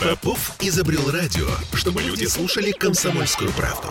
[0.00, 3.88] Попов изобрел радио, чтобы люди слушали комсомольскую правду.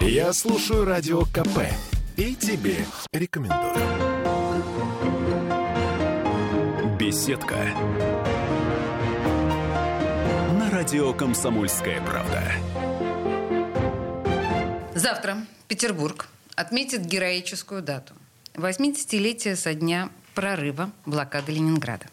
[0.00, 1.60] Я слушаю радио КП
[2.16, 3.74] и тебе рекомендую.
[6.98, 7.56] Беседка.
[10.58, 12.42] На радио «Комсомольская правда».
[14.94, 18.14] Завтра Петербург отметит героическую дату.
[18.54, 22.06] 80-летие со дня прорыва блокады Ленинграда.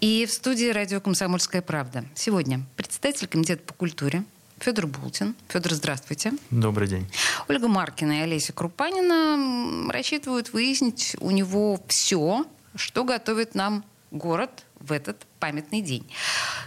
[0.00, 4.24] И в студии радио «Комсомольская правда» сегодня председатель Комитета по культуре
[4.60, 5.34] Федор Бултин.
[5.48, 6.32] Федор, здравствуйте.
[6.50, 7.06] Добрый день.
[7.48, 12.44] Ольга Маркина и Олеся Крупанина рассчитывают выяснить у него все,
[12.74, 16.06] что готовит нам город в этот памятный день.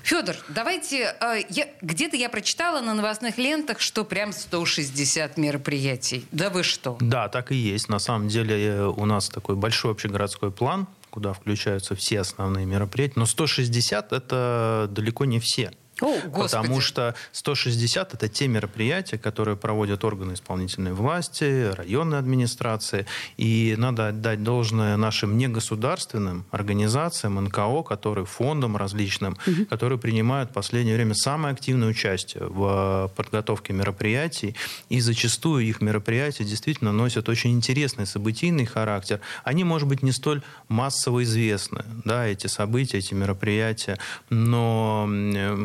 [0.03, 1.15] Федор, давайте...
[1.21, 1.41] Э,
[1.81, 6.25] где-то я прочитала на новостных лентах, что прям 160 мероприятий.
[6.31, 6.97] Да вы что?
[6.99, 7.89] Да, так и есть.
[7.89, 13.13] На самом деле э, у нас такой большой общегородской план, куда включаются все основные мероприятия.
[13.17, 15.71] Но 160 это далеко не все.
[16.01, 23.05] О, Потому что 160 это те мероприятия, которые проводят органы исполнительной власти, районные администрации.
[23.37, 29.65] И надо отдать должное нашим негосударственным организациям, НКО, которые фондам различным, угу.
[29.67, 34.55] которые принимают в последнее время самое активное участие в подготовке мероприятий.
[34.89, 39.19] И зачастую их мероприятия действительно носят очень интересный событийный характер.
[39.43, 43.97] Они, может быть, не столь массово известны, да, эти события, эти мероприятия,
[44.29, 45.07] но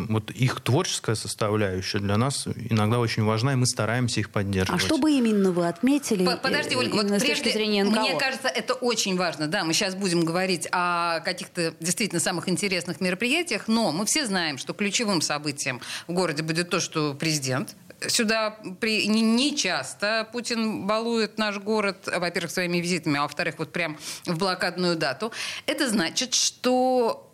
[0.08, 4.82] вот вот их творческая составляющая для нас иногда очень важна, и мы стараемся их поддерживать.
[4.82, 6.28] А что бы именно вы отметили?
[6.42, 8.00] Подожди, Ольга, вот с прежде, зрения НКО?
[8.00, 9.46] мне кажется, это очень важно.
[9.46, 14.58] Да, мы сейчас будем говорить о каких-то действительно самых интересных мероприятиях, но мы все знаем,
[14.58, 17.76] что ключевым событием в городе будет то, что президент
[18.08, 23.72] сюда при, не, не часто Путин балует наш город, во-первых, своими визитами, а во-вторых, вот
[23.72, 25.32] прям в блокадную дату.
[25.66, 27.25] Это значит, что э,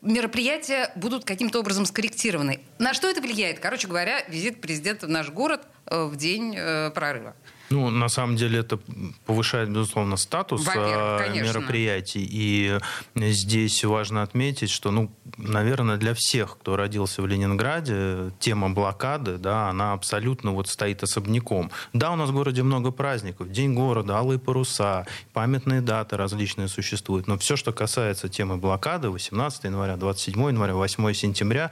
[0.00, 2.60] мероприятия будут каким-то образом скорректированы.
[2.78, 3.58] На что это влияет?
[3.58, 7.34] Короче говоря, визит президента в наш город э, в день э, прорыва.
[7.70, 8.78] Ну, на самом деле это
[9.26, 12.26] повышает, безусловно, статус э, мероприятий.
[12.28, 12.78] И
[13.14, 19.68] здесь важно отметить, что, ну, наверное, для всех, кто родился в Ленинграде, тема блокады, да,
[19.68, 21.70] она абсолютно вот стоит особняком.
[21.92, 23.50] Да, у нас в городе много праздников.
[23.50, 27.26] День города, алые паруса, памятные даты различные существуют.
[27.26, 31.70] Но все, что касается темы блокады, 18 января, 27 января, 8 сентября,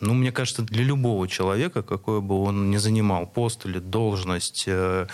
[0.00, 5.06] ну, мне кажется, для любого человека, какой бы он ни занимал пост или должность, э,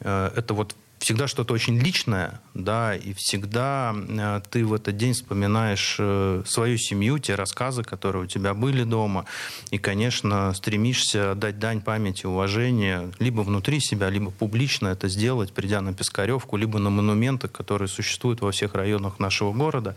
[0.00, 5.14] э, это вот всегда что-то очень личное, да, и всегда э, ты в этот день
[5.14, 9.24] вспоминаешь э, свою семью, те рассказы, которые у тебя были дома,
[9.70, 15.80] и, конечно, стремишься дать дань памяти, уважения, либо внутри себя, либо публично это сделать, придя
[15.80, 19.96] на Пискаревку, либо на монументы, которые существуют во всех районах нашего города.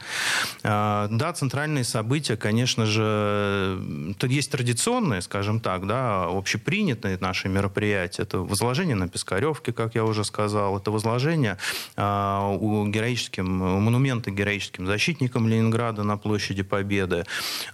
[0.63, 8.22] А, да, центральные события, конечно же, есть традиционные, скажем так, да, общепринятые наши мероприятия.
[8.22, 11.58] Это возложение на Пискаревке, как я уже сказал, это возложения
[11.96, 17.26] а, у героическим, монументы героическим защитникам Ленинграда на площади Победы.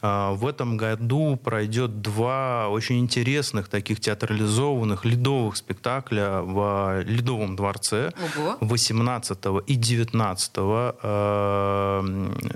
[0.02, 8.12] А, в этом году пройдет два очень интересных таких театрализованных ледовых спектакля в Ледовом дворце
[8.38, 8.58] Ого.
[8.62, 9.38] 18
[9.68, 12.02] и 19 а,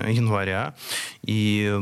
[0.08, 0.74] января.
[1.22, 1.72] И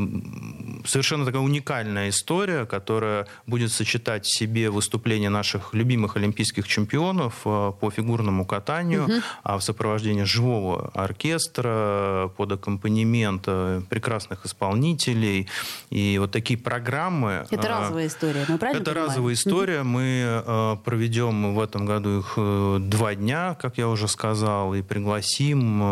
[0.84, 7.93] совершенно такая уникальная история, которая будет сочетать в себе выступления наших любимых олимпийских чемпионов по
[7.94, 9.12] фигурному катанию катанию, угу.
[9.43, 15.49] а в сопровождении живого оркестра под аккомпанемент э, прекрасных исполнителей.
[15.91, 17.47] И вот такие программы...
[17.50, 19.11] Это э, разовая история, мы правильно Это понимаем?
[19.11, 19.81] разовая история.
[19.81, 19.88] Угу.
[19.88, 25.82] Мы э, проведем в этом году их два дня, как я уже сказал, и пригласим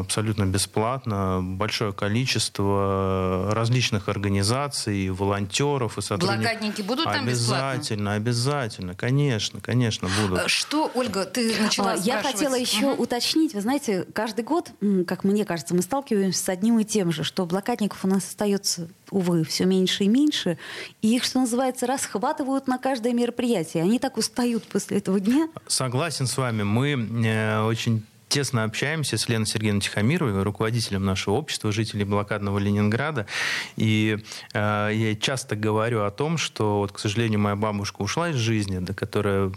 [0.00, 6.42] абсолютно бесплатно большое количество различных организаций, волонтеров и сотрудников.
[6.42, 7.70] Блокадники будут там бесплатно?
[7.70, 10.50] Обязательно, обязательно, конечно, конечно, будут.
[10.50, 13.02] Что, Ольга, ты начала я хотела еще угу.
[13.02, 13.54] уточнить.
[13.54, 14.70] Вы знаете, каждый год,
[15.06, 18.88] как мне кажется, мы сталкиваемся с одним и тем же, что блокадников у нас остается,
[19.10, 20.58] увы, все меньше и меньше.
[21.02, 23.82] И их, что называется, расхватывают на каждое мероприятие.
[23.82, 25.48] Они так устают после этого дня.
[25.66, 26.62] Согласен с вами.
[26.62, 28.04] Мы э, очень
[28.34, 33.26] тесно общаемся с Леной Сергеевной Тихомировой, руководителем нашего общества, жителей блокадного Ленинграда.
[33.76, 34.18] И
[34.52, 38.78] э, я часто говорю о том, что, вот, к сожалению, моя бабушка ушла из жизни,
[38.78, 39.52] да, которая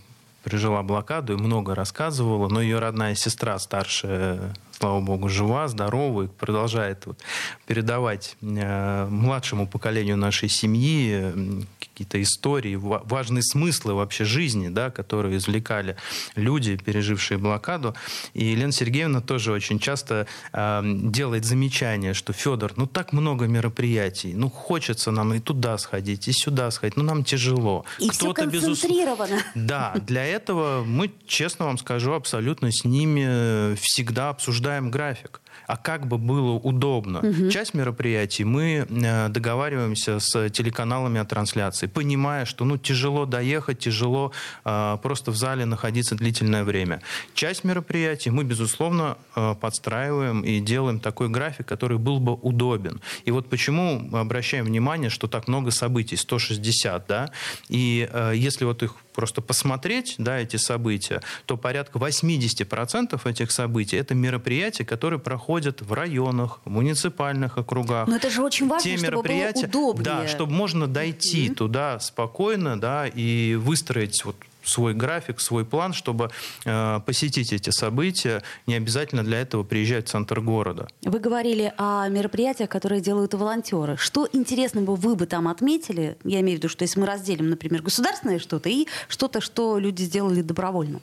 [0.48, 6.28] пережила блокаду и много рассказывала, но ее родная сестра, старшая слава богу, жива, здорова и
[6.28, 7.20] продолжает вот
[7.66, 11.34] передавать э, младшему поколению нашей семьи
[11.80, 15.96] какие-то истории, важные смыслы вообще жизни, да, которые извлекали
[16.36, 17.96] люди, пережившие блокаду.
[18.36, 24.34] И Елена Сергеевна тоже очень часто э, делает замечание, что Федор, ну так много мероприятий,
[24.36, 27.84] ну хочется нам и туда сходить, и сюда сходить, ну нам тяжело.
[27.98, 29.28] И Кто-то все концентрировано.
[29.28, 29.46] Безус...
[29.56, 36.08] Да, для этого мы, честно вам скажу, абсолютно с ними всегда обсуждаем график а как
[36.08, 37.20] бы было удобно.
[37.20, 37.50] Угу.
[37.50, 44.32] Часть мероприятий мы э, договариваемся с телеканалами о трансляции, понимая, что ну, тяжело доехать, тяжело
[44.66, 47.02] э, просто в зале находиться длительное время.
[47.34, 53.02] Часть мероприятий мы, безусловно, э, подстраиваем и делаем такой график, который был бы удобен.
[53.26, 57.32] И вот почему мы обращаем внимание, что так много событий, 160, да,
[57.68, 63.98] и э, если вот их просто посмотреть, да, эти события, то порядка 80% этих событий
[63.98, 68.08] это мероприятия, которые проходят в районах, в муниципальных округах.
[68.08, 70.04] Но это же очень важно, Те чтобы мероприятия, было удобнее.
[70.04, 71.56] Да, чтобы можно дойти mm-hmm.
[71.56, 74.36] туда спокойно, да, и выстроить вот
[74.68, 76.30] свой график, свой план, чтобы
[76.66, 78.44] э, посетить эти события.
[78.66, 80.88] Не обязательно для этого приезжать в центр города.
[81.04, 83.98] Вы говорили о мероприятиях, которые делают волонтеры.
[83.98, 86.18] Что интересного вы бы там отметили?
[86.24, 90.04] Я имею в виду, что если мы разделим, например, государственное что-то и что-то, что люди
[90.04, 91.00] сделали добровольно.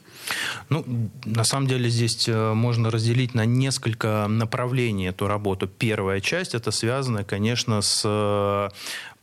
[0.69, 0.85] Ну,
[1.25, 5.67] на самом деле здесь э, можно разделить на несколько направлений эту работу.
[5.67, 8.69] Первая часть это связано, конечно, с э,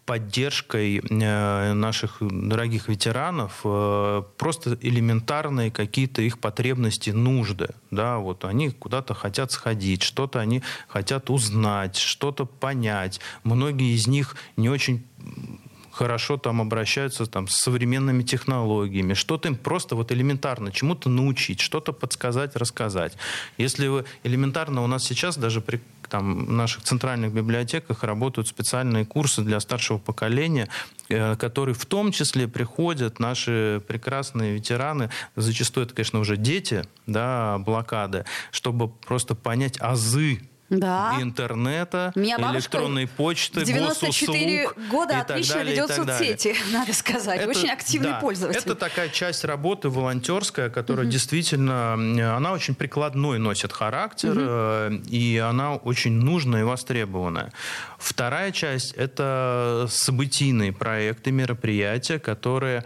[0.07, 7.69] поддержкой э, наших дорогих ветеранов э, просто элементарные какие-то их потребности, нужды.
[7.91, 13.21] Да, вот они куда-то хотят сходить, что-то они хотят узнать, что-то понять.
[13.45, 15.05] Многие из них не очень
[15.93, 21.93] хорошо там обращаются там, с современными технологиями, что-то им просто вот элементарно чему-то научить, что-то
[21.93, 23.13] подсказать, рассказать.
[23.59, 25.81] Если вы элементарно у нас сейчас даже при
[26.12, 30.69] там, наших центральных библиотеках работают специальные курсы для старшего поколения,
[31.09, 37.56] э, которые в том числе приходят наши прекрасные ветераны, зачастую это, конечно, уже дети, да,
[37.61, 40.43] блокады, чтобы просто понять азы
[40.79, 41.19] да.
[41.21, 47.41] интернета, Меня электронной почты, 94 госуслуг года отлично далее, ведет соцсети, надо сказать.
[47.41, 48.61] Это, очень активный да, пользователь.
[48.61, 51.13] Это такая часть работы волонтерская, которая угу.
[51.13, 51.95] действительно,
[52.37, 55.03] она очень прикладной носит характер, угу.
[55.09, 57.53] и она очень нужная и востребованная.
[57.99, 62.83] Вторая часть– это событийные проекты, мероприятия, которые э,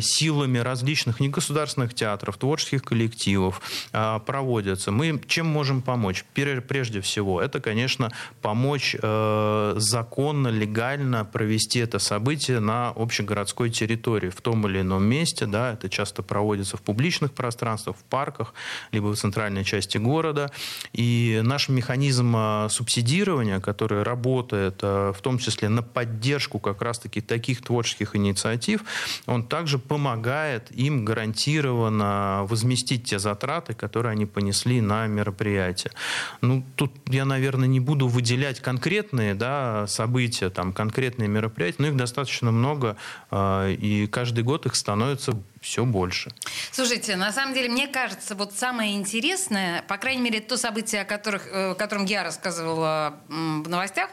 [0.00, 3.60] силами различных негосударственных театров, творческих коллективов
[3.92, 4.90] э, проводятся.
[4.90, 6.24] Мы чем можем помочь?
[6.34, 8.10] Прежде всего, это, конечно,
[8.42, 15.46] помочь э, законно, легально провести это событие на общегородской территории, в том или ином месте.
[15.46, 18.54] Да, это часто проводится в публичных пространствах, в парках,
[18.92, 20.50] либо в центральной части города.
[20.92, 27.62] И наш механизм субсидирования, который работает э, в том числе на поддержку как раз-таки таких
[27.62, 28.82] творческих инициатив,
[29.26, 35.92] он также помогает им гарантированно возместить те затраты, которые они понесли на мероприятие.
[36.40, 41.96] Ну, тут я, наверное, не буду выделять конкретные да, события, там, конкретные мероприятия, но их
[41.96, 42.96] достаточно много,
[43.30, 46.30] э, и каждый год их становится все больше.
[46.72, 51.04] Слушайте, на самом деле, мне кажется, вот самое интересное, по крайней мере, то событие, о,
[51.04, 54.08] которых, э, о котором я рассказывала в новостях,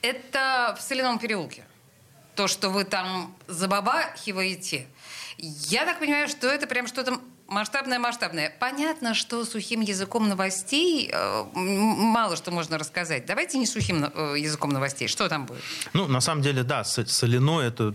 [0.00, 1.64] это в Соляном переулке.
[2.34, 4.86] То, что вы там забабахиваете.
[5.38, 8.52] Я так понимаю, что это прям что-то масштабное-масштабное.
[8.58, 13.26] Понятно, что сухим языком новостей э, мало что можно рассказать.
[13.26, 15.08] Давайте не сухим э, языком новостей.
[15.08, 15.60] Что там будет?
[15.92, 17.94] Ну, на самом деле, да, соляной это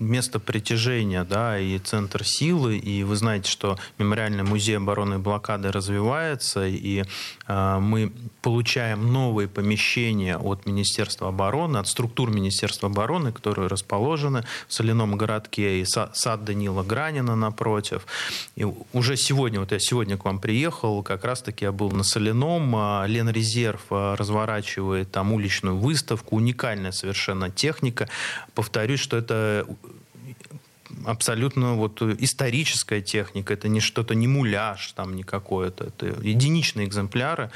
[0.00, 5.70] место притяжения, да, и центр силы, и вы знаете, что мемориальный музей обороны и блокады
[5.70, 7.04] развивается, и
[7.46, 14.74] э, мы получаем новые помещения от Министерства обороны, от структур Министерства обороны, которые расположены в
[14.74, 18.06] соляном городке, и сад Данила Гранина напротив.
[18.56, 22.74] И уже сегодня, вот я сегодня к вам приехал, как раз-таки я был на соляном,
[22.76, 28.08] а, Ленрезерв а, разворачивает там уличную выставку, уникальная совершенно техника.
[28.54, 29.66] Повторюсь, что это
[31.06, 37.50] абсолютно вот историческая техника, это не что-то, не муляж там, не какое-то, это единичные экземпляры,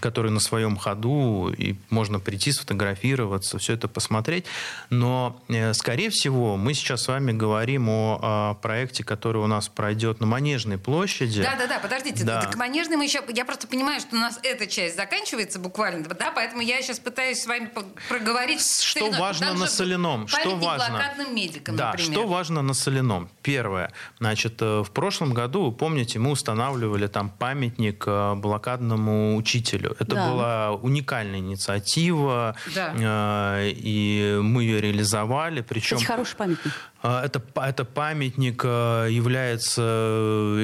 [0.00, 4.44] которые на своем ходу, и можно прийти сфотографироваться, все это посмотреть.
[4.90, 9.68] Но, э, скорее всего, мы сейчас с вами говорим о, о проекте, который у нас
[9.68, 11.42] пройдет на Манежной площади.
[11.42, 12.42] Да-да-да, подождите, да.
[12.42, 13.22] к Манежной мы еще...
[13.28, 17.42] Я просто понимаю, что у нас эта часть заканчивается буквально, да, поэтому я сейчас пытаюсь
[17.42, 17.70] с вами
[18.08, 18.62] проговорить...
[18.64, 20.28] Что важно на соляном?
[20.28, 21.14] Что важно?
[21.34, 22.12] медикам, да, например.
[22.12, 23.28] что важно на Соляном.
[23.42, 23.92] Первое.
[24.18, 29.96] Значит, э, в прошлом году, вы помните, мы устанавливали там памятник э, блокадному учителю.
[29.98, 30.30] Это да.
[30.30, 33.58] была уникальная инициатива, да.
[33.62, 35.60] и мы ее реализовали.
[35.60, 35.96] Причем...
[35.96, 36.72] Кстати, хороший памятник.
[37.02, 39.82] Это, это памятник является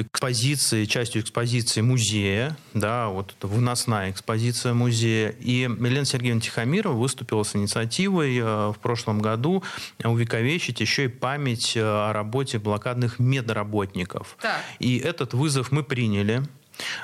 [0.01, 5.35] экспозицией, частью экспозиции музея, да, вот это выносная экспозиция музея.
[5.39, 9.63] И Елена Сергеевна Тихомирова выступила с инициативой в прошлом году
[10.03, 11.77] увековечить еще и память
[12.09, 14.37] о работе блокадных медработников.
[14.41, 14.61] Так.
[14.79, 16.43] И этот вызов мы приняли.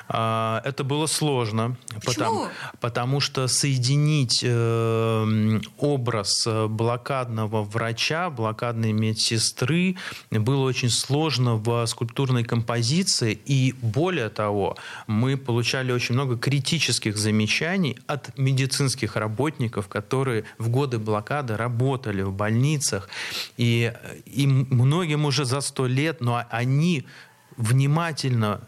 [0.07, 2.47] А, это было сложно, потому,
[2.79, 9.97] потому что соединить э, образ э, блокадного врача, блокадной медсестры
[10.31, 13.39] было очень сложно в скульптурной композиции.
[13.45, 20.99] И более того, мы получали очень много критических замечаний от медицинских работников, которые в годы
[20.99, 23.09] блокады работали в больницах.
[23.57, 23.93] И,
[24.25, 27.05] и многим уже за сто лет, но они
[27.57, 28.61] внимательно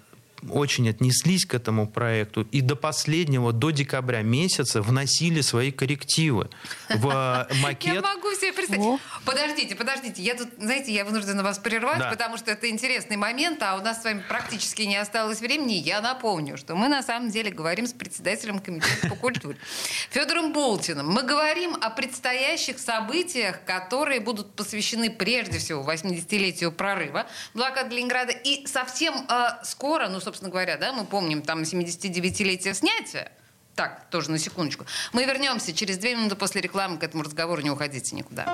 [0.50, 6.50] очень отнеслись к этому проекту и до последнего, до декабря месяца вносили свои коррективы
[6.90, 7.96] в макет.
[7.96, 9.00] Я могу себе представить.
[9.26, 10.22] Подождите, подождите.
[10.22, 14.02] Я тут, знаете, я вынуждена вас прервать, потому что это интересный момент, а у нас
[14.02, 15.74] с вами практически не осталось времени.
[15.74, 19.58] Я напомню, что мы на самом деле говорим с председателем комитета по культуре
[20.10, 21.10] Федором Болтиным.
[21.10, 28.32] Мы говорим о предстоящих событиях, которые будут посвящены прежде всего 80-летию прорыва блокады Ленинграда.
[28.32, 33.32] И совсем э, скоро, ну, собственно говоря, да, мы помним там 79-летие снятия,
[33.74, 34.86] так, тоже на секундочку.
[35.12, 37.64] Мы вернемся через две минуты после рекламы к этому разговору.
[37.64, 38.46] Не уходите никуда.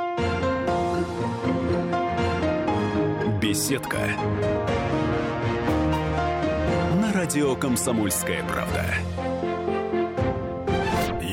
[3.42, 3.98] Беседка.
[7.02, 9.35] На радио «Комсомольская правда».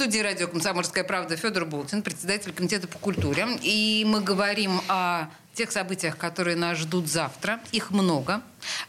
[0.00, 3.46] Студии радио «Комсомольская правда» Федор Болтин, председатель комитета по культуре.
[3.60, 7.60] И мы говорим о тех событиях, которые нас ждут завтра.
[7.70, 8.40] Их много.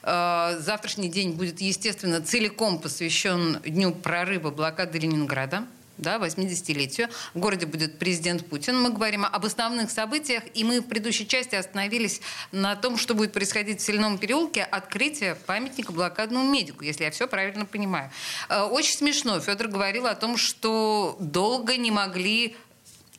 [0.03, 5.65] Э, завтрашний день будет, естественно, целиком посвящен Дню прорыва блокады Ленинграда
[6.01, 7.09] да, 80-летию.
[7.33, 8.81] В городе будет президент Путин.
[8.81, 13.31] Мы говорим об основных событиях, и мы в предыдущей части остановились на том, что будет
[13.31, 18.11] происходить в Соляном переулке, открытие памятника блокадному медику, если я все правильно понимаю.
[18.49, 19.39] Э, очень смешно.
[19.39, 22.55] Федор говорил о том, что долго не могли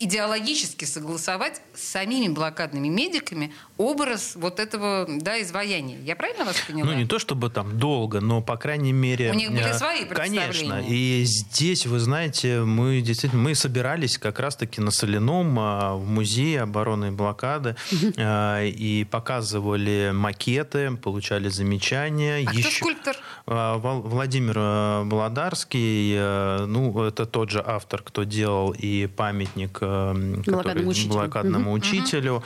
[0.04, 5.99] идеологически согласовать с самими блокадными медиками образ вот этого да, изваяния.
[6.00, 6.90] Я правильно вас поняла?
[6.90, 9.30] Ну, не то чтобы там долго, но, по крайней мере...
[9.30, 10.47] У них были э, свои представления.
[10.47, 10.85] Конечно.
[10.88, 16.62] И здесь, вы знаете, мы действительно мы собирались как раз-таки на Соляном а, в музее
[16.62, 17.76] обороны и блокады
[18.18, 22.44] а, и показывали макеты, получали замечания.
[22.47, 22.62] А Еще...
[22.62, 23.16] кто скульптор?
[23.47, 29.78] А, Владимир э, Володарский, э, ну, это тот же автор, кто делал и памятник
[30.47, 31.13] блокадному учителю.
[31.13, 32.43] Блокадному учителю.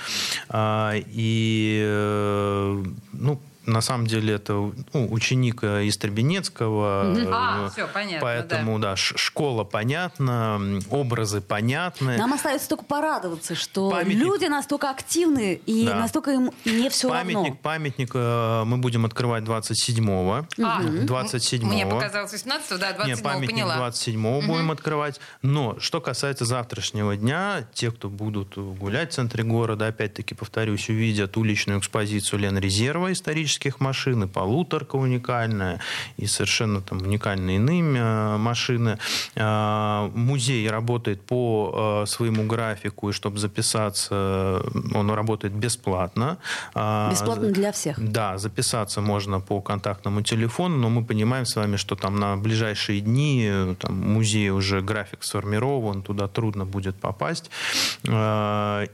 [0.54, 7.14] И, э, ну, на самом деле это ну, ученик э, из Требенецкого.
[7.28, 8.20] А, все, понятно.
[8.20, 12.16] Поэтому, да, да школа понятна, образы понятны.
[12.16, 14.18] Нам остается только порадоваться, что памятник...
[14.18, 15.96] люди настолько активны и да.
[15.96, 17.58] настолько им не все памятник, равно.
[17.62, 20.46] Памятник э, мы будем открывать 27-го.
[20.64, 23.88] А, 27 Мне показалось 18 да, 27 Нет, памятник поняла.
[23.88, 24.46] 27-го угу.
[24.46, 25.20] будем открывать.
[25.42, 31.36] Но что касается завтрашнего дня, те, кто будут гулять в центре города, опять-таки, повторюсь, увидят
[31.36, 35.80] уличную экспозицию Ленрезерва исторически электрических машин, и полуторка уникальная,
[36.18, 38.98] и совершенно там уникальные иные э, машины.
[39.36, 44.62] Э, музей работает по э, своему графику, и чтобы записаться,
[44.94, 46.36] он работает бесплатно.
[46.74, 47.96] Бесплатно для всех?
[47.98, 53.00] Да, записаться можно по контактному телефону, но мы понимаем с вами, что там на ближайшие
[53.00, 57.50] дни там, музей уже график сформирован, туда трудно будет попасть.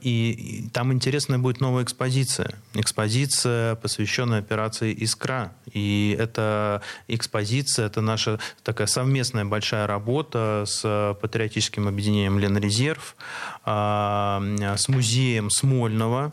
[0.04, 2.50] И там интересная будет новая экспозиция.
[2.74, 5.52] Экспозиция, посвященная операции «Искра».
[5.72, 13.16] И эта экспозиция, это наша такая совместная большая работа с патриотическим объединением «Ленрезерв»,
[13.64, 14.42] а,
[14.76, 16.32] с музеем Смольного,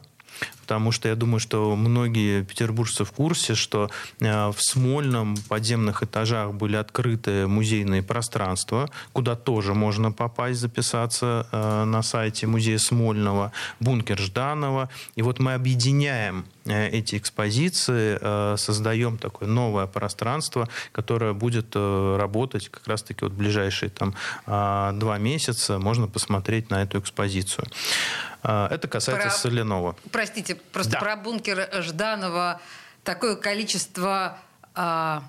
[0.69, 6.75] потому что я думаю, что многие петербуржцы в курсе, что в Смольном подземных этажах были
[6.75, 11.47] открыты музейные пространства, куда тоже можно попасть, записаться
[11.87, 14.89] на сайте музея Смольного, бункер Жданова.
[15.15, 23.25] И вот мы объединяем эти экспозиции, создаем такое новое пространство, которое будет работать как раз-таки
[23.25, 24.13] вот ближайшие там
[24.45, 25.79] два месяца.
[25.79, 27.65] Можно посмотреть на эту экспозицию.
[28.41, 29.95] Это касается про, соляного.
[30.13, 30.99] Простите, просто да.
[30.99, 32.61] про бункер Жданова
[33.03, 34.37] такое количество
[34.75, 35.23] а,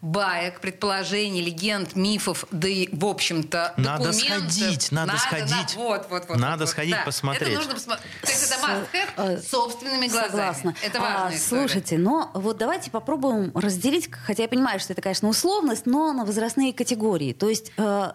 [0.00, 5.76] баек, предположений, легенд, мифов, да и, в общем-то, Надо сходить, надо, надо сходить.
[5.76, 7.02] На, вот, вот, вот, надо вот, сходить, да.
[7.04, 7.48] посмотреть.
[7.48, 8.12] Это нужно посмотреть.
[8.22, 10.30] То есть это must have э, собственными глазами.
[10.30, 10.74] Согласна.
[10.82, 11.36] Это важно.
[11.36, 16.12] А, слушайте, но вот давайте попробуем разделить, хотя я понимаю, что это, конечно, условность, но
[16.12, 17.32] на возрастные категории.
[17.32, 18.12] То есть э,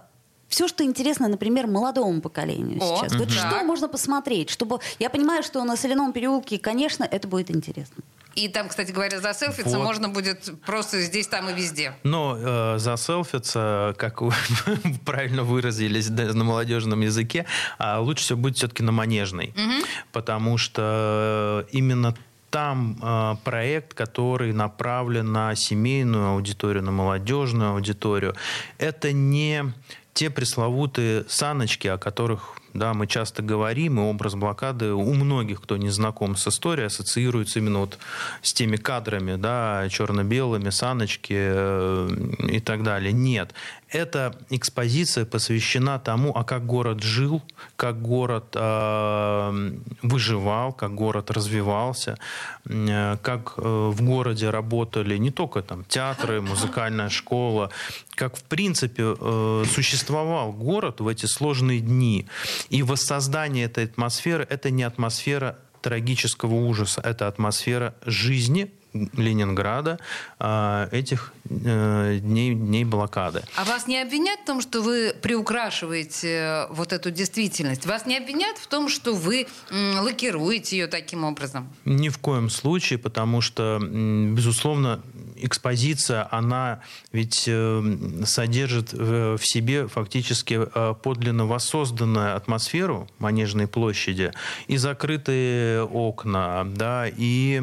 [0.52, 3.16] все, что интересно, например, молодому поколению О, сейчас.
[3.16, 4.80] Вот что можно посмотреть, чтобы...
[5.00, 8.04] Я понимаю, что на Соляном переулке, конечно, это будет интересно.
[8.36, 9.86] И там, кстати говоря, заселфиться вот.
[9.86, 11.94] можно будет просто здесь, там и везде.
[12.04, 14.34] Но э, заселфиться, как вы
[15.06, 17.46] правильно выразились да, на молодежном языке,
[17.80, 19.54] э, лучше всего будет все-таки на Манежной.
[19.56, 19.86] Угу.
[20.12, 22.14] Потому что именно
[22.52, 28.36] там э, проект, который направлен на семейную аудиторию, на молодежную аудиторию.
[28.78, 29.74] Это не
[30.14, 35.76] те пресловутые саночки, о которых да, мы часто говорим, и образ блокады у многих, кто
[35.76, 37.98] не знаком с историей, ассоциируется именно вот
[38.42, 42.10] с теми кадрами, да, черно-белыми, саночки э,
[42.50, 43.12] и так далее.
[43.12, 43.54] Нет,
[43.92, 47.42] эта экспозиция посвящена тому, а как город жил,
[47.76, 49.72] как город э,
[50.02, 52.18] выживал, как город развивался,
[52.66, 57.70] э, как э, в городе работали не только там театры, музыкальная школа,
[58.16, 62.28] как в принципе э, существовал город в эти сложные дни.
[62.70, 70.00] И воссоздание этой атмосферы– это не атмосфера трагического ужаса, это атмосфера жизни, Ленинграда
[70.40, 73.44] а, этих э, дней, дней блокады.
[73.56, 77.86] А вас не обвинят в том, что вы приукрашиваете э, вот эту действительность?
[77.86, 81.70] Вас не обвинят в том, что вы лакируете ее таким образом?
[81.86, 85.02] Ни в коем случае, потому что, безусловно,
[85.46, 86.82] экспозиция, она
[87.12, 90.68] ведь э, содержит в себе фактически
[91.04, 94.32] подлинно воссозданную атмосферу Манежной площади
[94.68, 97.62] и закрытые окна, да, и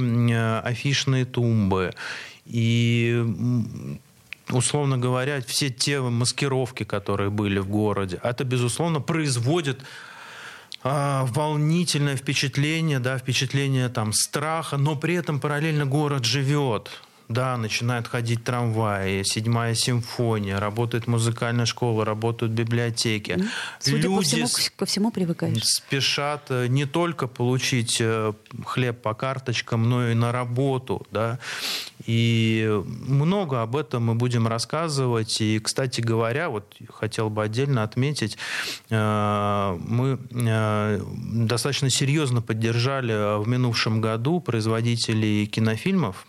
[0.64, 1.92] афишные тумбы.
[2.46, 3.24] И
[4.50, 9.80] условно говоря, все те маскировки, которые были в городе, это, безусловно, производит
[10.82, 16.90] а, волнительное впечатление, да, впечатление там страха, но при этом параллельно город живет.
[17.28, 23.44] Да, начинают ходить трамваи, седьмая симфония, работает музыкальная школа, работают библиотеки.
[23.80, 25.62] Судя Люди по всему, ко всему привыкаешь.
[25.62, 28.32] спешат э, не только получить э,
[28.64, 31.06] хлеб по карточкам, но и на работу.
[31.10, 31.38] Да?
[32.06, 35.42] И много об этом мы будем рассказывать.
[35.42, 38.38] И, кстати говоря, вот хотел бы отдельно отметить,
[38.88, 46.26] э, мы достаточно серьезно поддержали в минувшем году производителей кинофильмов,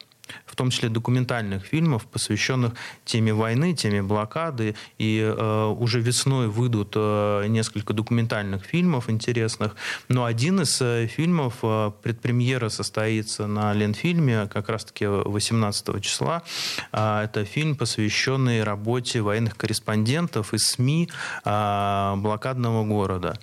[0.50, 2.74] в том числе документальных фильмов, посвященных
[3.06, 4.76] теме войны, теме блокады.
[4.98, 9.76] И э, уже весной выйдут э, несколько документальных фильмов интересных.
[10.08, 16.44] Но один из э, фильмов, э, предпремьера состоится на Ленфильме как раз-таки 18 числа.
[16.92, 21.10] Э, это фильм, посвященный работе военных корреспондентов из СМИ
[21.46, 23.38] э, блокадного города.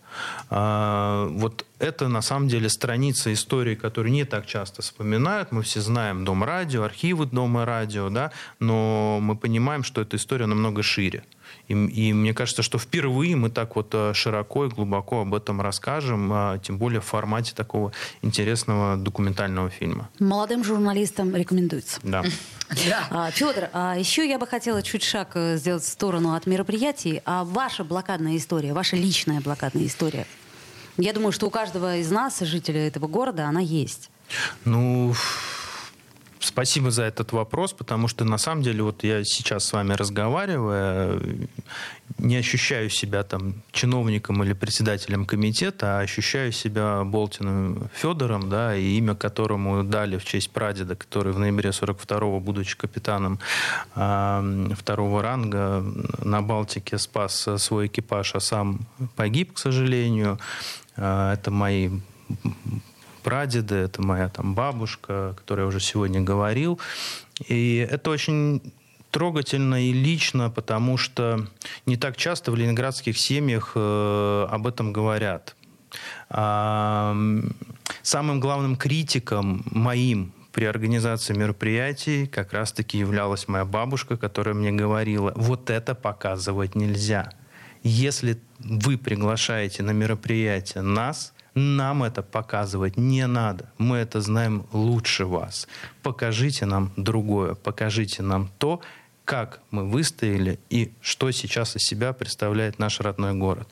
[0.50, 5.52] Э, вот это на самом деле страница истории, которую не так часто вспоминают.
[5.52, 10.46] Мы все знаем Дом радио, архивы Дома радио, да, но мы понимаем, что эта история
[10.46, 11.24] намного шире.
[11.68, 15.60] И, и мне кажется, что впервые мы так вот э, широко и глубоко об этом
[15.60, 20.08] расскажем, а, тем более в формате такого интересного документального фильма.
[20.18, 22.00] Молодым журналистам рекомендуется.
[22.02, 22.22] Да.
[22.88, 23.06] Да.
[23.10, 27.22] А, Федор, а еще я бы хотела чуть шаг э, сделать в сторону от мероприятий.
[27.24, 30.26] А ваша блокадная история, ваша личная блокадная история–
[30.98, 34.10] я думаю, что у каждого из нас, жителей этого города, она есть.
[34.64, 35.14] Ну,
[36.46, 41.48] Спасибо за этот вопрос, потому что на самом деле вот я сейчас с вами разговариваю,
[42.18, 48.96] не ощущаю себя там чиновником или председателем комитета, а ощущаю себя Болтиным Федором, да, и
[48.98, 53.40] имя которому дали в честь прадеда, который в ноябре 42-го, будучи капитаном
[53.96, 55.84] э, второго ранга,
[56.22, 60.38] на Балтике спас свой экипаж, а сам погиб, к сожалению.
[60.96, 61.90] Э, это мои
[63.22, 66.80] прадеды, это моя там бабушка, о которой я уже сегодня говорил.
[67.48, 68.72] И это очень
[69.10, 71.46] трогательно и лично, потому что
[71.86, 75.56] не так часто в ленинградских семьях э, об этом говорят.
[76.28, 77.16] А,
[78.02, 85.32] самым главным критиком моим при организации мероприятий как раз-таки являлась моя бабушка, которая мне говорила,
[85.36, 87.30] вот это показывать нельзя.
[87.88, 93.70] Если вы приглашаете на мероприятие нас, нам это показывать не надо.
[93.78, 95.68] Мы это знаем лучше вас.
[96.02, 97.54] Покажите нам другое.
[97.54, 98.80] Покажите нам то,
[99.24, 103.68] как мы выстояли и что сейчас из себя представляет наш родной город.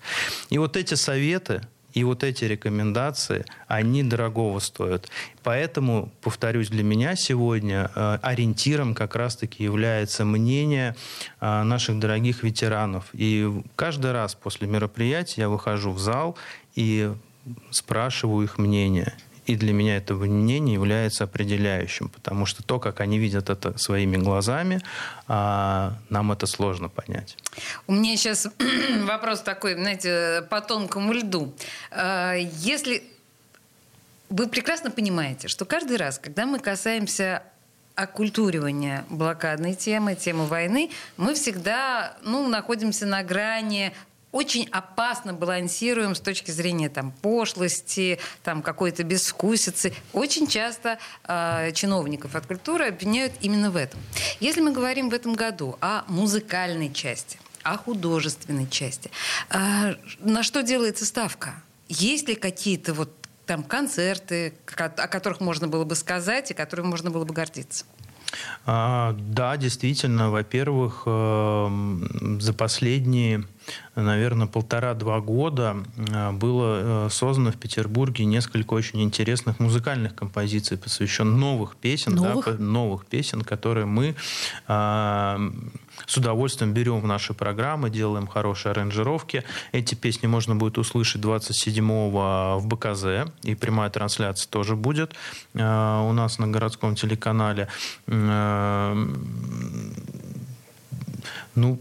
[0.49, 1.63] И вот эти советы,
[1.95, 5.09] и вот эти рекомендации, они дорогого стоят.
[5.43, 10.97] Поэтому, повторюсь, для меня сегодня э, ориентиром как раз-таки является мнение
[11.41, 13.07] э, наших дорогих ветеранов.
[13.13, 16.37] И каждый раз после мероприятия я выхожу в зал
[16.75, 17.13] и
[17.71, 19.15] спрашиваю их мнение.
[19.47, 24.17] И для меня это мнение является определяющим, потому что то, как они видят это своими
[24.17, 24.81] глазами,
[25.29, 27.37] а, нам это сложно понять.
[27.87, 28.49] У меня сейчас
[29.05, 31.53] вопрос такой, знаете, по тонкому льду.
[31.91, 33.03] А, если
[34.31, 37.43] вы прекрасно понимаете, что каждый раз, когда мы касаемся
[37.95, 43.95] оккультуривания блокадной темы, темы войны, мы всегда ну, находимся на грани
[44.35, 49.95] очень опасно балансируем с точки зрения там, пошлости, там, какой-то безвкусицы.
[50.13, 54.01] Очень часто э, чиновников от культуры обвиняют именно в этом.
[54.41, 59.09] Если мы говорим в этом году о музыкальной части, о художественной части,
[59.51, 61.55] э, на что делается ставка?
[61.89, 63.13] Есть ли какие-то вот
[63.47, 67.85] там концерты, о которых можно было бы сказать и которыми можно было бы гордиться?
[68.67, 71.97] А, да, действительно, во-первых, э,
[72.41, 73.45] за последние
[73.95, 81.39] наверное, полтора-два года э, было э, создано в Петербурге несколько очень интересных музыкальных композиций, посвященных
[81.39, 84.15] новых песен, новых, да, новых песен, которые мы
[84.69, 85.51] э,
[86.07, 89.45] с удовольствием берем в наши программы, делаем хорошие аранжировки.
[89.73, 95.15] Эти песни можно будет услышать 27-го в БКЗ, и прямая трансляция тоже будет
[95.55, 97.69] э, у нас на городском телеканале.
[101.57, 101.79] Ну,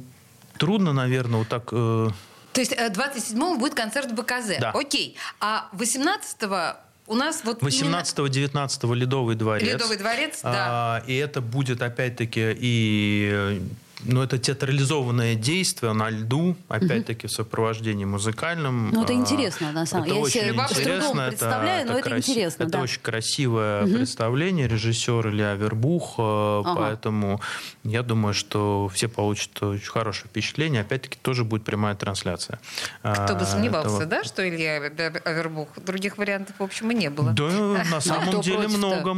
[0.57, 1.69] трудно, наверное, вот так...
[1.71, 2.09] Э...
[2.53, 4.59] То есть 27-го э, будет концерт в БКЗ.
[4.59, 4.71] Да.
[4.71, 5.15] Окей.
[5.39, 8.93] А 18-го у нас вот 18-19 именно...
[8.93, 9.67] Ледовый дворец.
[9.67, 10.51] Ледовый дворец, да.
[10.53, 13.61] А, и это будет опять-таки и
[14.05, 18.91] но это театрализованное действие на льду, опять-таки в сопровождении музыкальным.
[18.91, 20.17] Ну, это а, интересно, на самом деле.
[20.17, 21.21] Это очень интересно.
[21.21, 22.17] Это, представляю, но это, крас...
[22.29, 22.63] интересно.
[22.63, 22.81] Это да.
[22.81, 23.95] очень красивое угу.
[23.95, 24.67] представление.
[24.67, 26.15] Режиссер Илья Вербух.
[26.17, 26.75] Э, ага.
[26.75, 27.41] Поэтому
[27.83, 30.81] я думаю, что все получат очень хорошее впечатление.
[30.81, 32.59] Опять-таки тоже будет прямая трансляция.
[33.01, 34.05] Кто бы сомневался, этого...
[34.05, 35.69] да, что Илья Вербух?
[35.77, 37.31] Других вариантов, в общем, и не было.
[37.31, 39.13] Да, на самом деле много,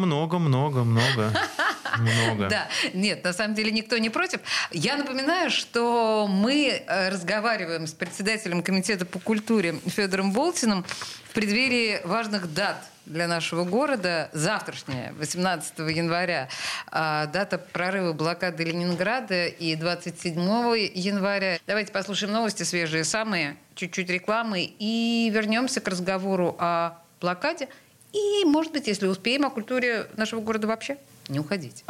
[1.98, 2.50] много.
[2.50, 4.42] Да, нет, на самом деле никто не против.
[4.72, 10.86] Я напоминаю, что мы э, разговариваем с председателем Комитета по культуре Федором Болтиным
[11.30, 14.30] в преддверии важных дат для нашего города.
[14.34, 16.50] Завтрашняя, 18 января,
[16.88, 20.40] а, дата прорыва блокады Ленинграда и 27
[20.94, 21.60] января.
[21.68, 27.70] Давайте послушаем новости свежие, самые, чуть-чуть рекламы и вернемся к разговору о блокаде
[28.15, 30.97] и, может быть, если успеем, о культуре нашего города вообще.
[31.28, 31.84] Не уходите.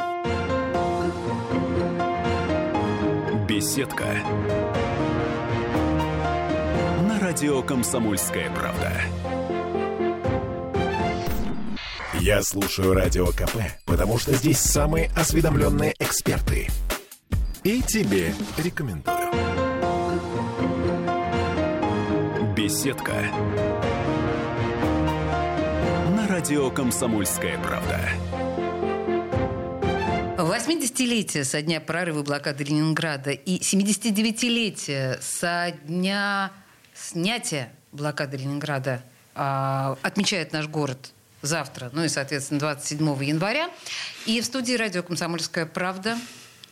[3.48, 4.04] Беседка.
[7.08, 8.92] На радио «Комсомольская правда».
[12.20, 16.66] Я слушаю Радио КП, потому что здесь самые осведомленные эксперты.
[17.62, 19.30] И тебе рекомендую.
[22.56, 23.30] Беседка.
[26.46, 27.98] Радио «Комсомольская правда».
[30.38, 36.52] 80-летие со дня прорыва блокады Ленинграда и 79-летие со дня
[36.94, 39.02] снятия блокады Ленинграда
[39.34, 41.10] э, отмечает наш город
[41.42, 43.68] завтра, ну и, соответственно, 27 января.
[44.26, 46.16] И в студии радио «Комсомольская правда»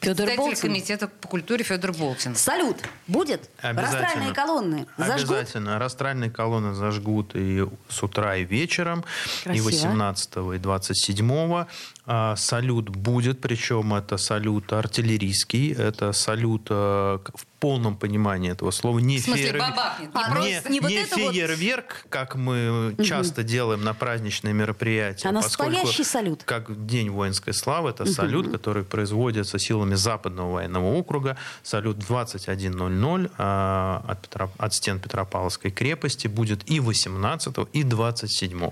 [0.04, 0.60] Федор Председатель Болтин.
[0.70, 2.34] комитета по культуре Федор Болтин.
[2.36, 3.48] Салют будет?
[3.62, 5.30] Растральные колонны зажгут?
[5.36, 5.78] Обязательно.
[5.78, 9.04] Растральные колонны зажгут и с утра, и вечером,
[9.42, 9.68] Красиво.
[9.68, 11.64] и 18 и 27
[12.06, 18.98] а, салют будет, причем это салют артиллерийский, это салют а, в полном понимании этого слова.
[18.98, 19.58] Не, В смысле, фейер...
[19.58, 23.94] бабахнет, не не, просто- не вот не это вот- фейерверк, как мы часто делаем на
[23.94, 25.28] праздничные мероприятия.
[25.28, 26.42] А настоящий салют.
[26.44, 31.38] Как День воинской славы, это салют, который производится силами Западного военного округа.
[31.62, 38.70] Салют 21.00 а, от, Петро- от стен Петропавловской крепости будет и 18 и 27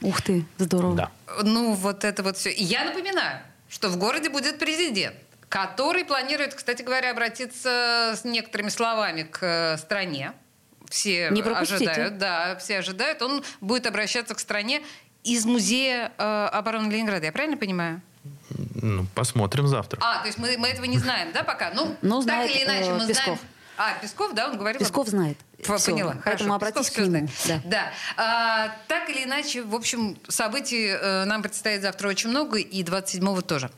[0.00, 0.94] Ух ты, здорово.
[0.96, 1.10] Да.
[1.42, 2.52] Ну, вот это вот все.
[2.52, 5.16] Я напоминаю, что в городе будет президент,
[5.48, 10.32] который планирует, кстати говоря, обратиться с некоторыми словами к э, стране
[10.88, 11.90] все Не пропустите.
[11.90, 14.82] ожидают, да, все ожидают, он будет обращаться к стране
[15.24, 17.26] из музея э, обороны Ленинграда.
[17.26, 18.00] Я правильно понимаю?
[18.80, 20.00] Ну, посмотрим завтра.
[20.02, 21.70] А, то есть мы, мы этого не знаем, да, пока?
[21.74, 23.24] Ну, Ну, так знает, или иначе, э, мы Песков.
[23.24, 23.38] знаем.
[23.78, 24.78] А, Песков, да, он говорил.
[24.80, 25.38] Песков знает.
[25.64, 26.54] П- Всё, Поняла, Поэтому хорошо.
[26.54, 27.10] обратись Песков к нему.
[27.10, 27.30] знает.
[27.46, 27.60] Да.
[27.64, 27.90] Да.
[28.16, 33.40] А, так или иначе, в общем, событий э, нам предстоит завтра очень много, и 27-го
[33.42, 33.70] тоже.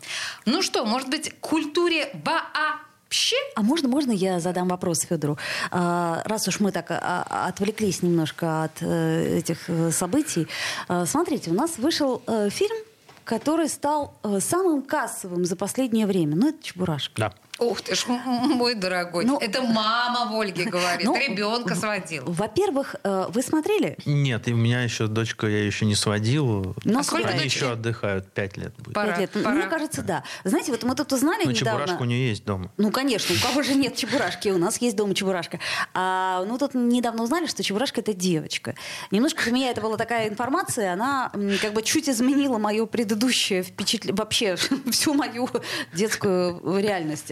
[0.46, 3.36] Ну что, может быть, культуре вообще?
[3.56, 5.38] А можно, можно я задам вопрос Федору?
[5.70, 10.46] А, раз уж мы так а, отвлеклись немножко от э, этих э, событий,
[10.88, 12.76] а, смотрите, у нас вышел э, фильм,
[13.24, 16.36] который стал э, самым кассовым за последнее время.
[16.36, 17.12] Ну, это Чебурашка.
[17.16, 17.32] Да.
[17.60, 19.24] Ух ты ж, мой дорогой.
[19.24, 21.04] Ну, Это мама Ольги говорит.
[21.06, 22.24] Ну, Ребенка сводил.
[22.26, 23.96] Во-первых, э, вы смотрели?
[24.06, 26.74] Нет, и у меня еще дочка, я еще не сводил.
[26.84, 27.54] Но А сколько Они дочери?
[27.56, 28.94] еще отдыхают, пять лет будет.
[28.94, 29.30] Пора, Пять лет.
[29.34, 29.54] Ну, пора.
[29.56, 30.24] Мне кажется, да.
[30.44, 31.80] Знаете, вот мы тут узнали Ну, недавно...
[31.82, 32.70] чебурашка у нее есть дома.
[32.78, 34.48] Ну, конечно, у кого же нет чебурашки?
[34.48, 35.58] У нас есть дома чебурашка.
[35.94, 38.74] А, ну, тут недавно узнали, что чебурашка— это девочка.
[39.10, 44.16] Немножко для меня это была такая информация, она как бы чуть изменила мое предыдущее впечатление,
[44.16, 44.56] вообще
[44.90, 45.48] всю мою
[45.92, 47.30] детскую реальность.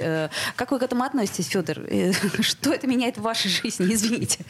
[0.56, 1.78] Как вы к этому относитесь, Федор?
[1.88, 3.92] Э, Что это меняет в вашей жизни?
[3.92, 4.38] Извините.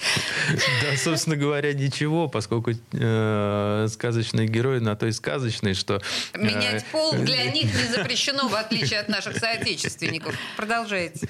[0.83, 6.01] Да, собственно говоря, ничего, поскольку э, сказочные герои на то и сказочные, что...
[6.33, 10.35] э, Менять пол для них не запрещено, в отличие от наших соотечественников.
[10.57, 11.29] Продолжайте.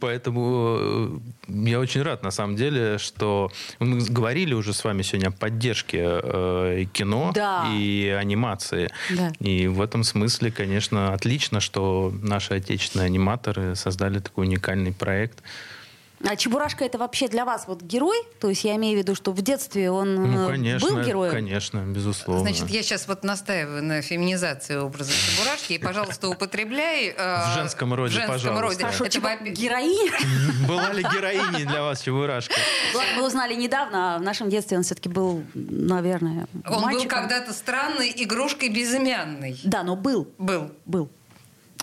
[0.00, 5.32] Поэтому я очень рад, на самом деле, что мы говорили уже с вами сегодня о
[5.32, 7.66] поддержке э, кино Да.
[7.72, 8.90] и анимации.
[9.10, 9.32] Да.
[9.40, 15.42] И в этом смысле, конечно, отлично, что наши отечественные аниматоры создали такой уникальный проект.
[16.24, 18.16] А Чебурашка это вообще для вас вот герой?
[18.40, 21.30] То есть я имею в виду, что в детстве он Ну, э, конечно, был героем?
[21.30, 22.40] конечно, безусловно.
[22.42, 25.74] Значит, я сейчас вот настаиваю на феминизации образа Чебурашки.
[25.74, 27.08] И, пожалуйста, употребляй...
[27.16, 28.62] э, В женском роде, в женском пожалуйста.
[28.62, 28.84] роде.
[28.84, 30.12] Хорошо, Это Чебу- во- героиня?
[30.68, 32.54] Была ли героиней для вас Чебурашка?
[33.16, 37.08] Мы узнали недавно, а в нашем детстве он все-таки был, наверное, Он был мальчиком.
[37.20, 39.60] когда-то странной игрушкой безымянной.
[39.64, 40.70] Да, но был, Был.
[40.86, 41.10] был.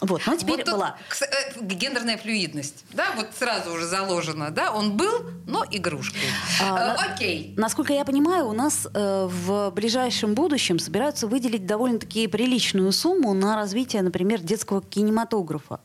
[0.05, 0.97] Вот, но теперь Вот тут была.
[1.21, 6.19] э, гендерная флюидность, да, вот сразу уже заложена, да, он был, но игрушкой.
[6.61, 7.53] А, на- Окей.
[7.57, 13.55] Насколько я понимаю, у нас э, в ближайшем будущем собираются выделить довольно-таки приличную сумму на
[13.55, 15.79] развитие, например, детского кинематографа.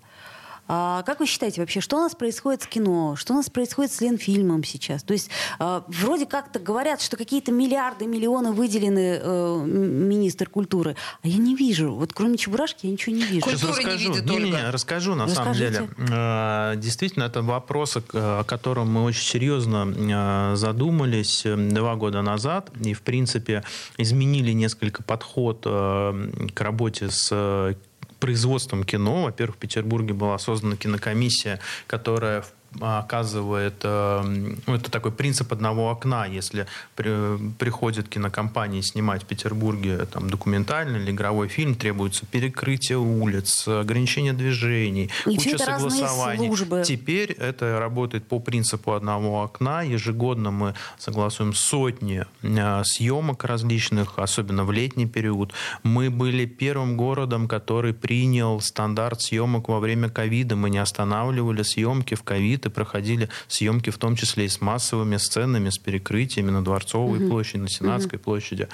[0.68, 3.90] А как вы считаете вообще, что у нас происходит с кино, что у нас происходит
[3.90, 5.02] с Ленфильмом сейчас?
[5.02, 11.28] То есть э, вроде как-то говорят, что какие-то миллиарды, миллионы выделены э, министр культуры, а
[11.28, 11.92] я не вижу.
[11.94, 13.48] Вот кроме Чебурашки я ничего не вижу.
[13.48, 14.12] Сейчас Культуры не расскажу.
[14.12, 15.88] видит Не, не, не, расскажу на самом Расскажите.
[15.96, 16.08] деле.
[16.10, 22.70] Э, Действительно, это вопрос, о котором мы очень серьезно э, задумались э, два года назад.
[22.84, 23.64] И, в принципе,
[23.96, 27.74] изменили несколько подход э, к работе с э,
[28.18, 29.24] производством кино.
[29.24, 34.22] Во-первых, в Петербурге была создана кинокомиссия, которая в- оказывает, э,
[34.66, 41.00] ну, это такой принцип одного окна, если при- приходят кинокомпании снимать в Петербурге там, документальный
[41.00, 46.48] или игровой фильм, требуется перекрытие улиц, ограничение движений, И куча согласований.
[46.84, 49.82] Теперь это работает по принципу одного окна.
[49.82, 55.52] Ежегодно мы согласуем сотни э, съемок различных, особенно в летний период.
[55.82, 60.54] Мы были первым городом, который принял стандарт съемок во время ковида.
[60.54, 65.16] Мы не останавливали съемки в ковид и проходили съемки в том числе и с массовыми
[65.16, 68.68] сценами, с перекрытиями на Дворцовой площади, на Сенатской площади.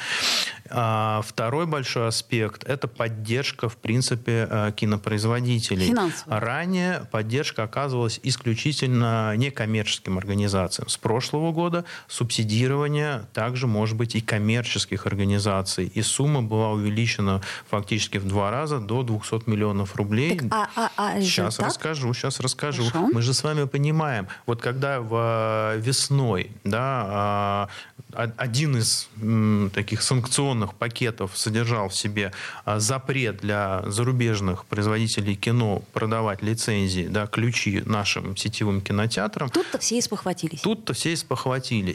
[0.70, 5.86] А, Второй большой аспект– это поддержка, в принципе, э, кинопроизводителей.
[5.88, 6.40] Финансовая.
[6.40, 10.88] Ранее поддержка оказывалась исключительно некоммерческим организациям.
[10.88, 15.86] С прошлого года субсидирование также может быть и коммерческих организаций.
[15.86, 20.38] И сумма была увеличена фактически в два раза до 200 миллионов рублей.
[20.38, 21.66] Так, а- а- а сейчас результат?
[21.66, 22.84] расскажу, сейчас расскажу.
[22.84, 23.08] Хорошо.
[23.12, 27.68] Мы же с вами понимаем, вот когда в, э, весной да, а,
[28.16, 32.32] один из м, таких санкционных пакетов содержал в себе
[32.64, 39.98] а, запрет для зарубежных производителей кино продавать лицензии, да, ключи нашим сетевым кинотеатрам, Тут-то все
[39.98, 40.60] испохватились.
[40.60, 41.14] тут-то все.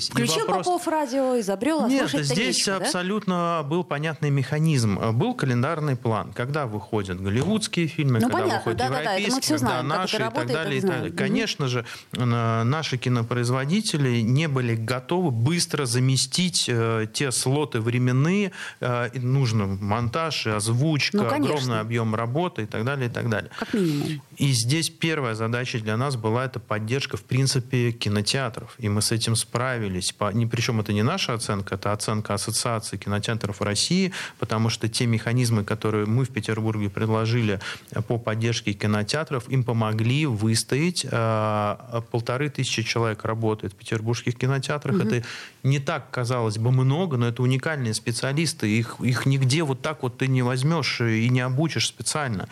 [0.09, 2.85] И Включил вопрос- Попов радио, изобрел, а нет, здесь нечего, да?
[2.85, 4.97] абсолютно был понятный механизм.
[5.13, 9.67] Был календарный план, когда выходят голливудские фильмы, Ну, когда понятно, выходят мы европейские, всё когда
[9.67, 10.77] знаем, наши и так далее.
[10.77, 11.11] и так далее.
[11.11, 19.09] Конечно же, наши кинопроизводители не были готовы быстро заменить совместить э, те слоты временные, э,
[19.19, 21.53] нужно монтаж, и озвучка, Ну, конечно.
[21.55, 23.51] огромный объем работы и так далее, и так далее.
[23.59, 24.21] Как минимум.
[24.37, 28.75] И здесь первая задача для нас была это поддержка, в принципе, кинотеатров.
[28.79, 30.11] И мы с этим справились.
[30.13, 35.05] По, не, причем это не наша оценка, это оценка Ассоциации кинотеатров России, потому что те
[35.05, 37.59] механизмы, которые мы в Петербурге предложили
[37.91, 41.05] э, по поддержке кинотеатров, им помогли выстоять.
[41.11, 45.05] Э, Полторы тысячи человек работает в петербургских кинотеатрах.
[45.05, 45.23] Это
[45.63, 48.67] не так, казалось бы, много, но это уникальные специалисты.
[48.67, 52.47] Их, их нигде вот так вот ты не возьмешь и не обучишь специально.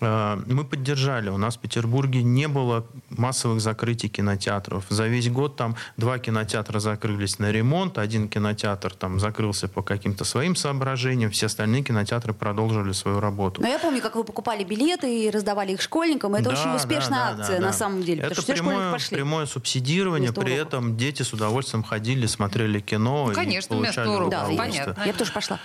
[0.00, 1.30] Э, Мы поддержали.
[1.30, 4.84] У нас в Петербурге не было массовых закрытий кинотеатров.
[4.88, 10.24] За весь год там два кинотеатра закрылись на ремонт, один кинотеатр там закрылся по каким-то
[10.24, 13.60] своим соображениям, все остальные кинотеатры продолжили свою работу.
[13.60, 16.34] Но я помню, как вы покупали билеты и раздавали их школьникам.
[16.34, 17.66] Это Да, очень да, успешная да, да, акция да.
[17.66, 18.22] на самом деле.
[18.22, 23.76] Это прямое, прямое субсидирование, при этом дети с удовольствием ходили, смотрели кино Ну, и конечно,
[23.76, 25.02] вместо уроков, Да, понятно.
[25.06, 25.58] Я бы тоже пошла.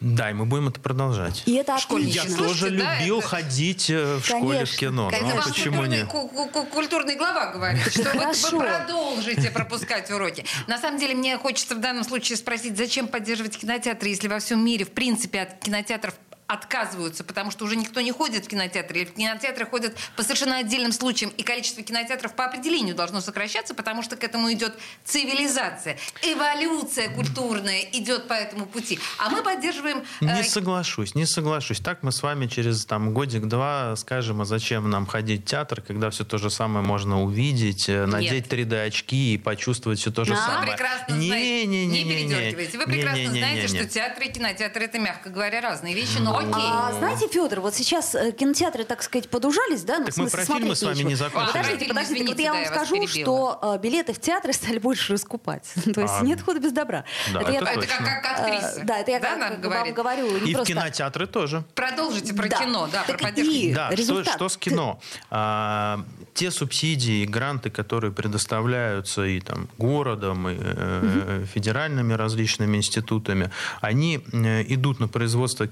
[0.00, 1.44] Да, и мы будем это продолжать.
[1.46, 2.16] И это Школьники.
[2.16, 2.44] Я отлично.
[2.44, 5.10] Слушайте, тоже да, любил это- ходить э, в школе в Конечно, кино.
[5.12, 6.08] Это Ну, а вам почему культурный, нет?
[6.08, 8.58] ку- ку- ку- культурный глава говорит, что вы хорошо.
[8.58, 10.44] продолжите пропускать уроки.
[10.66, 14.64] На самом деле, мне хочется в данном случае спросить, зачем поддерживать кинотеатры, если во всем
[14.64, 16.14] мире, в принципе, от кинотеатров
[16.52, 20.58] отказываются, потому что уже никто не ходит в кинотеатры, или в кинотеатры ходят по совершенно
[20.58, 25.98] отдельным случаям, и количество кинотеатров по определению должно сокращаться, потому что к этому идет цивилизация,
[26.22, 28.98] эволюция культурная идет по этому пути.
[29.18, 30.02] А мы поддерживаем...
[30.20, 31.80] э, Не соглашусь, не соглашусь.
[31.80, 36.10] Так мы с вами через там годик-два скажем, а зачем нам ходить в театр, когда
[36.10, 40.36] все то же самое можно увидеть, э, надеть 3D-очки и почувствовать все то же А?
[40.36, 40.72] Самое.
[40.72, 42.34] прекрасно знаете, не, Не-не-не-не-не.
[42.34, 42.78] передергивайте.
[42.78, 43.38] Вы прекрасно Не-не-не-не-не.
[43.40, 46.68] знаете, что театры и кинотеатры это, мягко говоря, разные вещи, но окей.
[46.70, 49.98] А знаете, Федор, вот сейчас э, кинотеатры, так сказать, подужались, да?
[49.98, 51.08] Ну, Так в мы про фильмы с вами нечего.
[51.08, 51.52] не закончили.
[51.52, 53.24] Подождите, подождите, вот извините, я да, вам я скажу, перебила.
[53.24, 55.72] что э, билеты в театры стали больше раскупать.
[55.94, 57.04] То есть А, нет хода без добра.
[57.32, 58.80] да, я это так, Это как, как актриса.
[58.80, 60.26] э, Да, это я да, как нам вам говорю.
[60.36, 60.84] И в просто так.
[60.84, 61.64] кинотеатры тоже.
[61.74, 62.58] Продолжите про Да.
[62.58, 63.52] кино, да, про Так поддержку.
[63.54, 64.34] и- Да, что, результат.
[64.34, 65.00] что с кино?
[65.30, 73.50] А, те субсидии и гранты, которые предоставляются и там городом, и э, федеральными различными институтами,
[73.80, 75.66] они э, идут на производство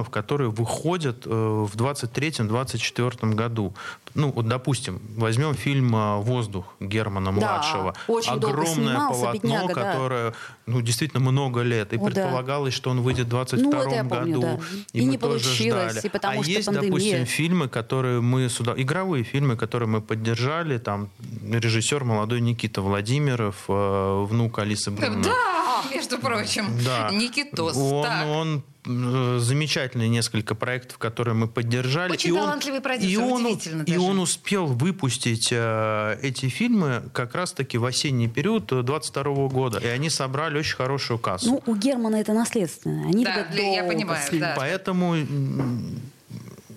[0.00, 3.74] кинофильмов, которые выходят э, в 23-24 году.
[4.14, 7.94] Ну, вот, допустим, возьмем фильм э, «Воздух» Германа младшего.
[8.08, 9.92] очень долго Огромное снимался, полотно, бедняга, да.
[9.92, 10.32] которое,
[10.66, 11.92] ну, действительно много лет.
[11.92, 12.06] И О, да.
[12.06, 14.40] предполагалось, что он выйдет в 22 Ну, помню, году.
[14.40, 14.58] да.
[14.92, 16.06] И, И мы не тоже получилось, ждали.
[16.06, 16.90] и потому а что есть, пандемия.
[16.90, 18.74] допустим, фильмы, которые мы сюда...
[18.76, 20.78] Игровые фильмы, которые мы поддержали.
[20.78, 21.10] Там
[21.48, 25.22] режиссер молодой Никита Владимиров, э, внук Алисы Бруно.
[25.22, 26.66] Да, между прочим.
[26.84, 27.10] Да.
[27.10, 27.76] Никитос.
[27.76, 28.26] Он, так.
[28.26, 32.12] он замечательные несколько проектов, которые мы поддержали.
[32.12, 34.00] Очень и он, талантливый продюсер, и он, удивительно и даже.
[34.00, 39.78] он успел выпустить э, эти фильмы как раз-таки в осенний период 22 года.
[39.78, 41.46] И они собрали очень хорошую кассу.
[41.46, 43.06] Ну, у Германа это наследственное.
[43.06, 44.54] Они Да, я понимаю, да.
[44.56, 45.16] Поэтому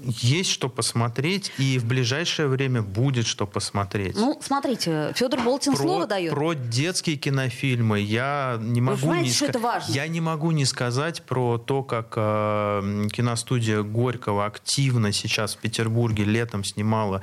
[0.05, 4.15] есть что посмотреть, и в ближайшее время будет что посмотреть.
[4.15, 6.33] Ну, смотрите, Федор Болтин слово дает.
[6.33, 9.91] про детские кинофильмы я не могу знаете, не что это важно?
[9.91, 16.23] Я не могу не сказать про то, как э, киностудия Горького активно сейчас в Петербурге
[16.23, 17.21] летом снимала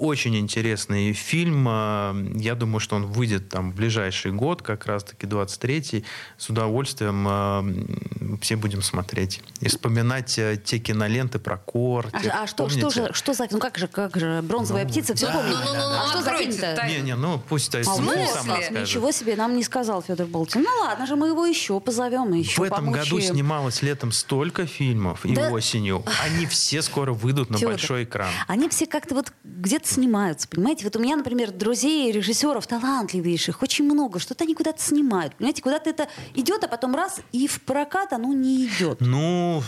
[0.00, 1.66] очень интересный фильм.
[1.68, 6.04] Э, Я думаю, что он выйдет там в ближайший год, как раз-таки 23-й.
[6.38, 9.42] С удовольствием э, все будем смотреть.
[9.60, 12.26] И вспоминать э, те киноленты про Корти.
[12.28, 13.46] А, а что, что, же, что за...
[13.50, 15.52] Ну как же, как же, бронзовая птица, все да, помнит.
[15.54, 16.76] Ну, ну, ну, а ну, что за фильм-то?
[16.76, 16.94] тайну.
[16.98, 18.26] Не-не, ну пусть А вот, смысле?
[18.26, 18.48] сам
[18.82, 20.62] ничего себе нам не сказал Федор Болтин.
[20.62, 23.34] Ну ладно же, мы его еще позовем, и еще В этом году помучаем.
[23.34, 25.50] снималось летом столько фильмов и Да.
[25.50, 26.04] осенью.
[26.24, 28.30] Они все скоро выйдут на Фёдор, большой экран.
[28.46, 30.84] Они все как-то вот где-то снимаются, понимаете?
[30.84, 35.62] Вот у меня, например, друзей, режиссеров талантливейших очень много, что-то они куда-то снимают, понимаете?
[35.62, 39.00] Куда-то это идет, а потом раз, и в прокат оно не идет.
[39.00, 39.62] Ну,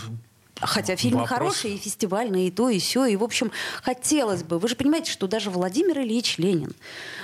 [0.65, 3.05] Хотя фильмы Вопрос- хорошие, и фестивальные, и то, и все.
[3.05, 4.59] И, в общем, хотелось бы.
[4.59, 6.73] Вы же понимаете, что даже Владимир Ильич Ленин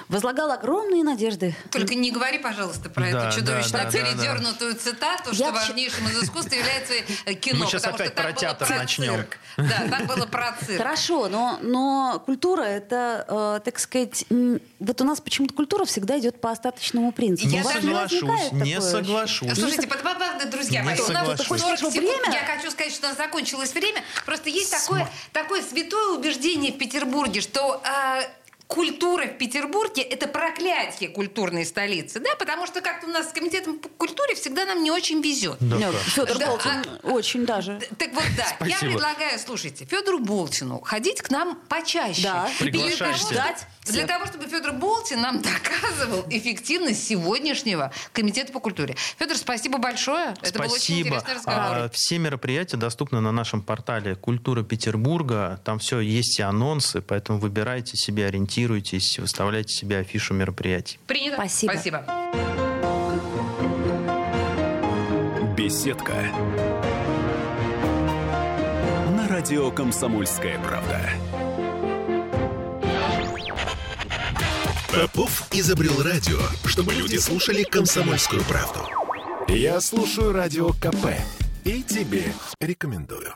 [0.07, 1.55] возлагал огромные надежды.
[1.71, 5.51] Только не говори, пожалуйста, про Да, эту чудовищно да, да, да, передернутую цитату, что Я
[5.51, 6.93] важнейшим из искусства является
[7.35, 7.59] кино.
[7.65, 9.15] Мы что опять про театр про начнем.
[9.15, 9.37] цирк.
[9.57, 10.77] Да, так было про цирк.
[10.77, 14.25] Хорошо, но, но культура это, э, так сказать,
[14.79, 17.49] вот у нас почему-то культура всегда идет по остаточному принципу.
[17.49, 19.53] Я не соглашусь, не такое соглашусь.
[19.59, 21.37] Слушайте, под- под- под- друзья Не мои, у нас соглашусь.
[21.47, 21.95] тут 40 Хочешь, секунд.
[22.23, 22.33] время?
[22.33, 24.03] Я хочу сказать, что у нас закончилось время.
[24.25, 28.21] Просто есть такое, такое святое убеждение в Петербурге, что а,
[28.79, 33.79] культура в Петербурге– это проклятие культурной столицы, да, потому что как-то у нас с комитетом
[33.79, 35.57] по культуре всегда нам не очень везет.
[35.59, 36.01] Да, Нет, как?
[36.03, 37.79] Федор Да, Болтин очень даже.
[37.97, 38.91] Так вот, да, я Спасибо.
[38.91, 42.21] предлагаю, слушайте, Федору Болтину ходить к нам почаще.
[42.21, 43.35] Да, И для Приглашайте.
[43.35, 43.55] того,
[43.85, 48.95] Для того, чтобы Федор Болтин нам доказывал эффективность сегодняшнего комитета по культуре.
[49.17, 50.35] Федор, спасибо большое.
[50.43, 51.07] Это был очень Спасибо.
[51.07, 51.61] интересный разговор.
[51.85, 55.59] А, Все мероприятия доступны на нашем портале «Культура Петербурга».
[55.65, 58.27] Там все есть и анонсы, поэтому выбирайте себе,
[58.59, 60.99] ориентируйтесь, выставляйте себе афишу мероприятий.
[61.07, 61.35] Принято.
[61.35, 61.71] Спасибо.
[61.71, 62.05] Спасибо.
[65.55, 66.13] Беседка.
[69.15, 71.09] На радио «Комсомольская правда».
[74.93, 78.79] Попов изобрел радио, чтобы люди слушали «Комсомольскую правду».
[79.47, 81.15] Я слушаю радио КП
[81.63, 83.33] и тебе рекомендую.